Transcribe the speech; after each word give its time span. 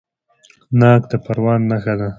ناک 0.79 1.01
د 1.11 1.13
پروان 1.25 1.61
نښه 1.69 1.93
ده. 1.99 2.07